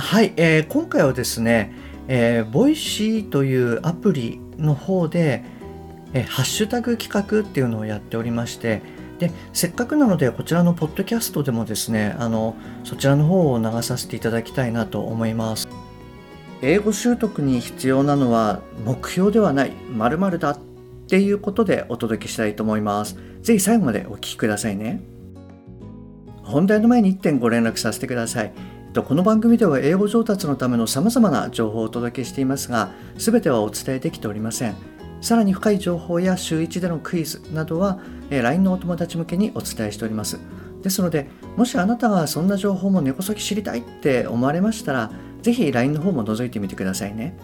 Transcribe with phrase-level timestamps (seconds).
[0.00, 1.72] はい、えー、今回はですね、
[2.06, 5.42] えー、ボイシーというアプリの方で、
[6.12, 8.80] えー、ハッシュタグ企画っていうのをやっておりまして
[9.18, 15.68] でせっかくなのでこちらのポッドキャストでもですねあのそちらの方を流させていただきたいなと思います。
[16.62, 20.58] 英語習得に必要なのは目標ではない〇〇だっ
[21.08, 23.16] ていうことでお届けしたいと思います。
[23.42, 25.02] ぜひ最後までお聞きくださいね。
[26.44, 28.77] 本題の前に1点ご連絡させてください。
[29.02, 34.74] この番組では英語上達のためのさまざまな情報をお届けしていますが全てはお伝えできておりません。
[35.20, 37.98] さらに深い情報や週1でのクイズなどは
[38.30, 40.38] LINE のお友達向けにお伝えしております。
[40.82, 45.10] ですのでもしあなたがそんな情報も根こそぎ知りたいって思われましたら
[45.42, 47.36] ぜひ LINE の方も覗いてみてくださいね。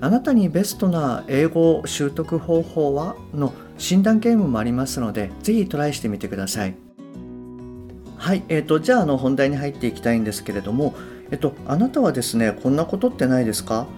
[0.00, 3.14] あなたにベストな英語習得方法は？
[3.34, 6.74] の診断ゲームもありますのでぜひトライしてみてください。
[8.22, 10.94] はい、えーと、じゃああの本題に入っていきたいんですけれども、
[11.32, 13.88] えっと、あなたはですねこんなことってないですか、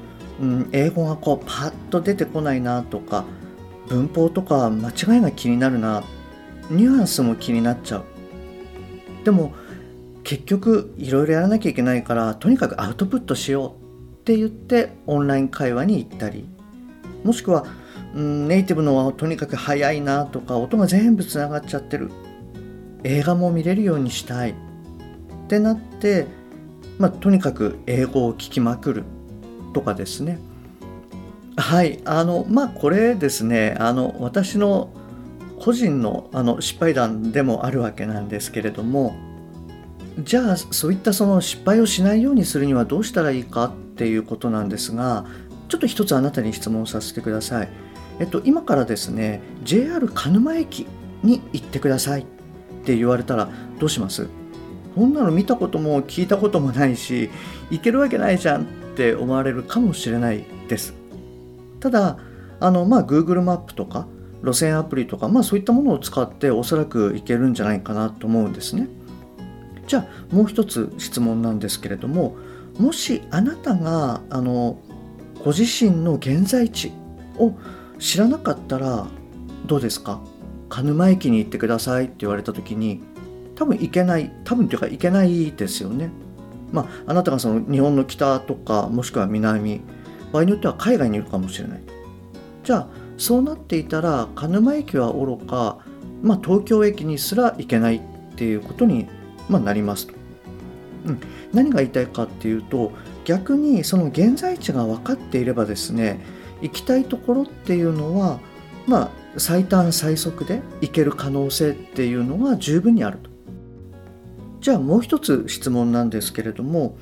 [0.41, 3.27] うん、英語がこうパッと出てこないなとか
[3.87, 6.05] 文法とか間違いが気になるな
[6.71, 8.05] ニュアンスも気になっちゃう。
[9.27, 9.53] でも
[10.23, 16.49] 結局いろいろやらなきゃいけないからとにかくアウトプットしようって言ってオンライン会話に行ったり
[17.25, 17.67] もしくは、
[18.15, 22.11] うん、ネイティブのはとにかく早いなとか音が全部つながっちゃってる。
[23.05, 24.51] 映画も見れるようにしたい。
[24.51, 24.55] っ
[25.47, 26.27] てなって、
[26.99, 29.05] まあ、とにかく英語を聞きまくる。
[29.73, 30.39] とかですね。
[31.57, 32.01] はい。
[32.05, 33.77] あのまあこれですね。
[33.79, 34.89] あの私の
[35.61, 39.15] 個人のあの失敗談でもあるわけなんですけれども
[40.19, 45.25] じゃあそういったその失敗をしないようにするにはどうしたらいいかっていうことなんですが
[45.69, 47.69] ちょっと一つあなたに質問させてください。
[48.21, 50.87] えっと、今からですね JR 鹿沼駅
[51.23, 52.27] に行ってください。
[52.85, 54.29] って言われたらどうします？
[54.95, 57.31] こんなの見たことも聞いたこともないし
[57.71, 58.65] いけるわけないじゃんっ
[58.95, 60.95] て思われるかもしれないです。
[61.81, 62.19] ただ
[62.61, 64.07] あのまあ Google マップとか
[64.43, 68.89] 路線アプリとかまあそういったものを使っておそらくいけるんじゃないかなと思うんですね。
[69.87, 72.37] じゃあもう一つ質問なんですけれども
[72.79, 74.79] もしあなたがあの
[75.45, 76.93] ご自身の現在地
[77.39, 77.53] を
[77.99, 79.07] 知らなかったら
[79.67, 80.21] どうですか？
[80.69, 83.03] 鹿沼駅に行ってくださいって言われた時に
[83.55, 86.11] 多分行けない多分というか行けないですよね。
[86.73, 89.81] まあ、あなたがその日本の北とかもしくは南
[90.33, 91.81] 場合によっては海外にいるかもしれない。
[92.65, 95.79] じゃあそうなっていたら鹿沼駅はおろか、
[96.23, 98.01] まあ、東京駅にすら行けないっ
[98.37, 99.07] ていうことに、
[99.49, 100.15] まあ、なりますと、
[101.07, 101.21] うん。
[101.53, 102.91] 何が言いたいかっていうと
[103.25, 106.21] 逆にその現在地が分かっていればですね
[106.61, 108.41] 行きたいところっていうのは
[108.87, 113.31] まあ最短最速でいける可能性っていうのが十分にあると。
[114.61, 116.97] じゃあもう一つ質問なんですけれども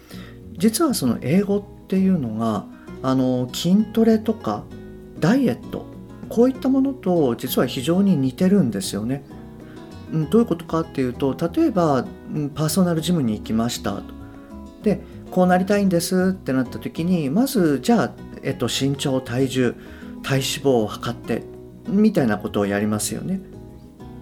[0.59, 2.66] 実はその英語っていうのが
[3.03, 4.65] あの筋トレとか
[5.21, 5.87] ダイエット
[6.28, 9.25] こういったものと実は非常に似てるんですよね。
[10.31, 12.04] どういうことかっていうと例えば
[12.54, 14.03] パーソナルジムに行きましたと。
[14.82, 15.00] で
[15.31, 19.75] こうなりたいんですってなった時にまずじゃあ、えっと、身長体重
[20.22, 21.42] 体脂肪を測って
[21.88, 23.41] みたいなことをやりますよね。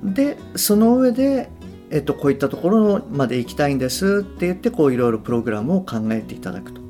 [0.03, 1.51] でその上で、
[1.91, 6.81] えっと、こういったところまで行きたいんですって言ってこういろいろプログラムを考えていただくと。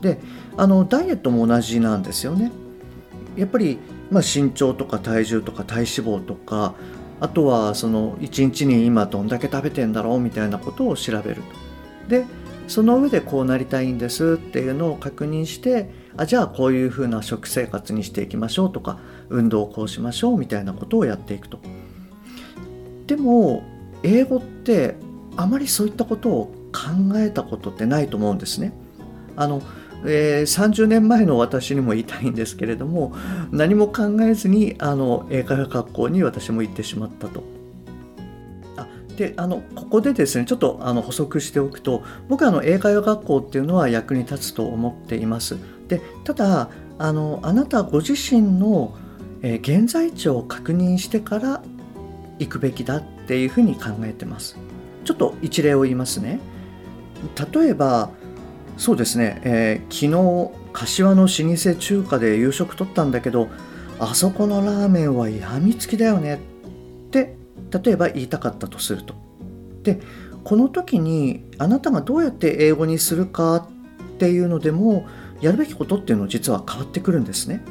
[0.00, 0.20] で
[0.56, 2.52] あのダイエットも同じなんですよね。
[3.36, 3.78] やっぱり、
[4.10, 6.74] まあ、身長とか体重とか体脂肪とか
[7.20, 12.08] あとはその1日に今どんだけ食べてんだろうみたいなことを調べると。
[12.08, 12.24] で
[12.68, 18.98] その上でこうなりたいんですっていうのを確認してあじゃあこういうふうな食生活にしていきましょうとか
[19.30, 21.58] 運動をこうしましょうみたいなことをやっていくと。
[23.06, 23.62] でも
[24.02, 24.96] 英語って
[25.36, 28.72] あまりそういったことを考えたことってないと思うんですね。
[29.36, 29.62] あの
[30.04, 33.14] えー、30年前の私にも言いたいんですけれども
[33.50, 37.42] 何も考えずにあの英会話学校に私も行ってしまったと。
[38.76, 38.86] あ
[39.16, 45.56] であのここでですねちょっとあの補足しておくと僕はあの英会話学校っていうのは役に立つと思っています。
[45.88, 48.96] でただあのあなたご自身の
[49.42, 51.62] えー、現在地を確認してから
[52.38, 54.58] 行くべきだっていうふうに考えてます。
[55.04, 56.40] ちょっと一例を言いますね。
[57.52, 58.10] 例えば
[58.76, 63.48] そうですね、えー、昨日柏の老舗中華で夕食取ったんだけど
[63.98, 66.40] あそこのラーメンはやみつきだよね。
[67.06, 67.36] って
[67.84, 69.14] 例えば言いたかったとすると。
[69.82, 70.00] で
[70.44, 73.70] この時にあなたがどうやって英語にするかっ
[74.18, 75.06] ていうのでも
[75.40, 77.62] やるべきことっていうのは実は変わってくるんですね、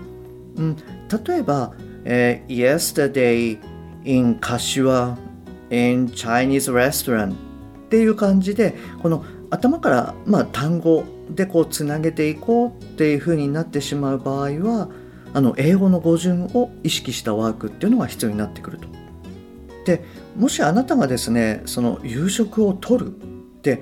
[0.55, 0.77] うん、
[1.09, 1.73] 例えば、
[2.05, 3.59] えー、Yesterday
[4.03, 5.17] in 柏
[5.69, 7.35] in Chinese restaurant っ
[7.89, 14.89] ていう感じでこの頭からまあ単語でこうつなげていこうっていうふうになってしまう場合は
[15.33, 18.87] あの英語の語順を意識したワークっていうのが必要になってくると。
[19.85, 20.03] で
[20.35, 23.11] もしあなたがですねその夕食を取るっ
[23.61, 23.81] て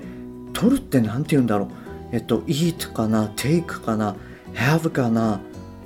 [0.52, 1.68] 取るって何て言うんだろう
[2.12, 4.16] えっと eat かな take かな
[4.54, 5.40] have かな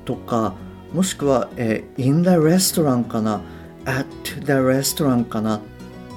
[0.05, 0.55] とか
[0.93, 3.41] もしくは、えー、in the restaurant かな
[3.85, 5.61] ？at the restaurant かな？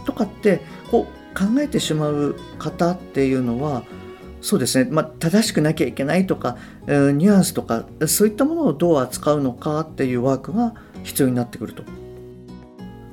[0.05, 0.61] とかって
[0.91, 3.83] こう考えてしまう方っていうのは
[4.41, 11.83] そうですね、まあ、正しくなきゃいけないとか、えー、ニュアンスとかそういったものをどう扱うのかっていうワークが必要になってくると。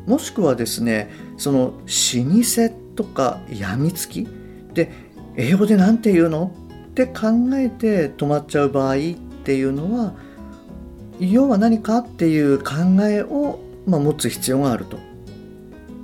[0.07, 4.27] もしくはですねその老舗とかやみつき？
[4.75, 4.91] で
[5.37, 6.53] 英語で何て言うの？
[6.89, 8.99] って考えて止まっちゃう場合っ
[9.45, 10.15] ていうのは
[11.21, 14.99] 要は何かっていう考えを、まあ、持つ必要があると。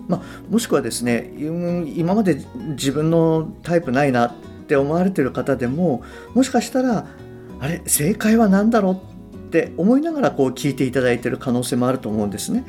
[0.08, 2.40] まあ、もしくはですね今まで
[2.70, 4.34] 自分のタイプないなっ
[4.68, 7.06] て思われてる方でももしかしたら
[7.58, 8.94] あれ正解は何だろう
[9.36, 12.64] って思いながらこう聞いていただいてる可能性もあると思うんですね。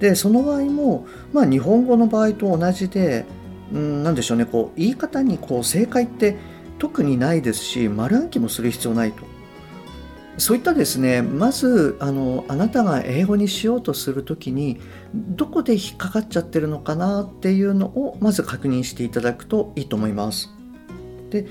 [0.00, 3.24] でその場合も、まあ、日本語の場合と同じで
[3.70, 6.36] 何でしょうねこう言い方にこう正解って
[6.78, 9.31] 特にないですし丸暗記もする必要ないと。
[10.38, 14.80] そういったですねまずあのあなたが英語にしようとする時に
[15.14, 20.50] どこで引っかかっちゃってるのかなっていうのをまず確認していただくといいと思います。
[21.30, 21.46] で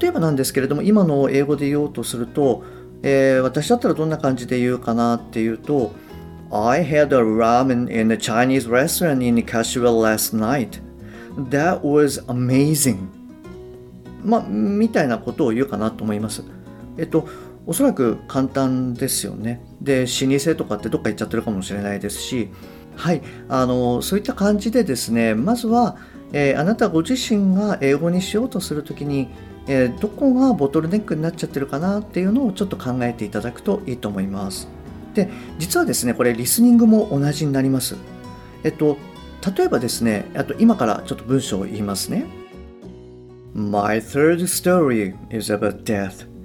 [0.00, 2.62] 例えばなんですけれども今の英語で言おうとすると、
[3.02, 5.92] えー、私だったらどんな感じで言うかなっていうと
[6.50, 10.80] I had a ramen in a Chinese restaurant in Kashiwa last night.
[11.50, 13.08] That was amazing.
[14.24, 16.42] まあ、みたいなことを言うかなと思います。
[16.96, 17.28] えっと、
[17.68, 19.60] おそらく簡単ですよね。
[19.82, 22.48] で、老舗とかってどっか行っちゃってるかもしれないですし、
[22.96, 23.20] はい、
[23.50, 25.98] あの、そういった感じでですね、まずは、
[26.32, 29.28] えー、あなたご自身が英語にしようとするときに、
[29.66, 34.66] えー、どこがボトルネックになっちゃってるかなっていうのをちょっと考えていただくといいと思います。
[35.12, 35.28] で、
[35.58, 37.96] 実はですね、これリスニングも同じになります。
[38.64, 38.96] えっと、
[39.56, 42.24] 例えばですね、あと今からちょっと文章を言いますね。
[43.52, 46.37] My third story is about death.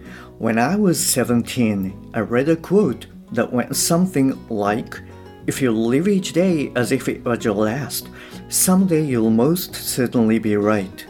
[0.43, 4.99] When I was 17, I read a quote that went something like,
[5.47, 8.09] If you live each day as if it was your last,
[8.49, 11.07] someday you'll most certainly be right.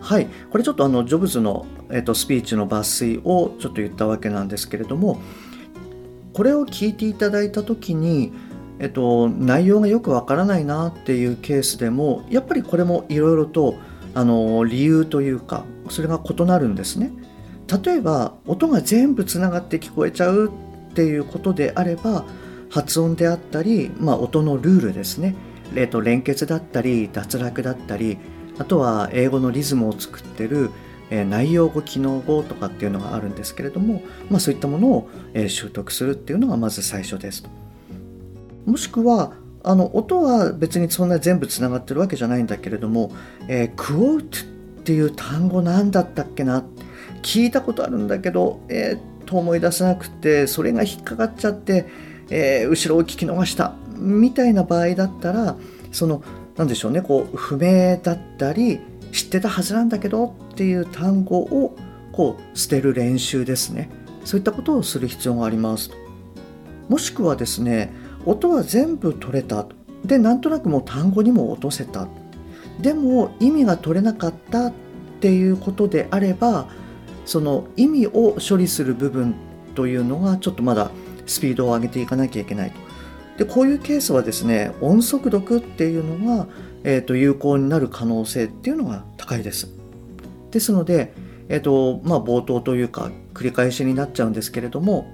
[0.00, 5.20] はい、これちょっとあのジョブズの、えっと、スピーチの抜粋をちょっと言ったわけなんですけれども、
[6.32, 8.32] これを聞いていただいた時に、
[8.78, 13.74] えっと、内容がよくわからないなっていうケースでもやっぱりこれもいろいろと
[14.14, 17.12] あの理由というかそれが異なるんですね。
[17.84, 20.50] 例えば音が全部つながって聞こえちゃう
[20.90, 22.24] っていうことであれば
[22.70, 25.34] 発音であったり、まあ、音のルールですね、
[25.74, 28.18] えっと、連結だったり脱落だったり
[28.58, 30.70] あとは英語のリズムを作ってる
[31.10, 37.44] え内容語機能語とかっていうのがあるんですけれども、まあ、そういったものを、え習得するっていうのがまず最初です。
[38.64, 39.32] もしくは
[39.62, 43.12] あの音は別にそんな全部つながってるわけじゃないんだけれども、
[43.48, 44.38] えー、クォート
[44.80, 46.64] っていう単語何だったっけな
[47.26, 51.86] 聞いたことあるんだけど、えー、と思い出せなくてそれが引っかかっちゃって、
[52.30, 53.74] えー、後ろを聞き逃した。
[53.96, 55.56] みたいな場合だったら
[55.90, 56.22] その
[56.56, 58.78] 何でしょうねこう不明だったり
[59.10, 61.76] 知ってたはずなんだけどっていう単語を
[62.12, 63.90] こう捨てる練習ですね。
[64.24, 65.90] そういったことをする必要があります。
[66.88, 67.92] もしくはですね
[68.24, 69.66] 音は全部取れた。
[70.04, 72.06] でなんとなくもう単語にも落とせた。
[72.80, 74.72] でも意味が取れなかったっ
[75.20, 76.68] ていうことであれば
[77.26, 79.34] その意味を処理する部分
[79.74, 80.90] というのがちょっとまだ
[81.26, 86.46] スピードを上げていかなきゃいけないとでこういうケースはですね音速読っていうのが
[86.88, 89.68] えーと、有効になる可能性っていうのが高いです。
[90.52, 91.12] ですので、
[91.48, 95.06] えーとまあ、冒頭というか繰り返しになっちゃうんですけれども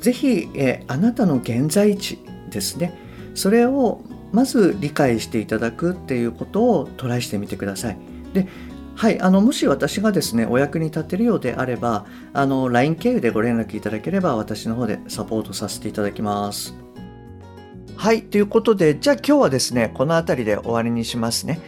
[0.00, 2.18] 是非、えー、あなたの現在地
[2.48, 2.96] ですね
[3.34, 7.98] それをまず理解していただくっていうことをトライしてみてください。
[8.32, 8.46] で
[8.94, 16.74] はい、あのもし私がですねお役に立てるようであればあの LINE 経由でご連絡いただければ私の方でサポートさせていただきます。
[18.02, 21.60] はい、ということで、じゃあ今日はですね、この辺りで終わりにしますね。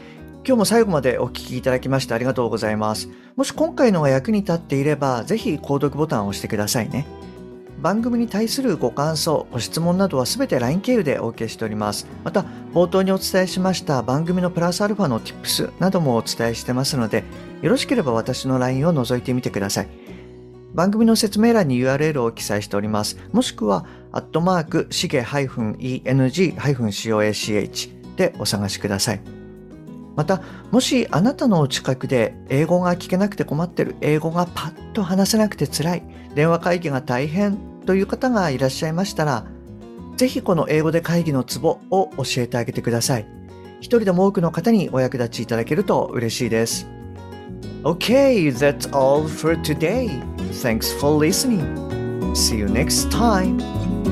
[0.45, 3.09] 今日も最後までお聞きいただきましてありがとうございます。
[3.37, 7.07] もし今回のが役に立っていれば、ぜひ購読ボタンを押してくださいね。
[7.85, 12.07] 番組に対するご感想、ご質問などはすべて LINE 経由でお受けしております。
[12.25, 17.25] また、冒頭にお伝えしました番組のプラスアルファの Tips などもお伝えしてますので、
[17.61, 19.88] よろしければ私の LINE を覗いてみてください。
[20.73, 23.19] 番組の説明欄に URL を記載しております。
[23.33, 27.85] もしくは、アットマーク、しげ -eng-coach
[28.17, 29.21] でお探しください。
[30.17, 36.03] また、もしあなたのお近くで英語が聞けなくて困ってる、英語がパッと話せなくて辛い、
[36.35, 39.47] 電話会議が大変という方がいらっしゃいましたら、
[40.17, 43.26] ぜひこの英語で会議のツボを教えてあげてください。
[43.81, 46.87] 一人でも多くの方にお役立ちいただけると嬉しいです。
[47.83, 50.09] Okay, that's all for today.
[50.62, 51.62] Thanks for listening.
[52.35, 53.59] See you next time.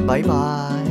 [0.06, 0.81] Bye bye.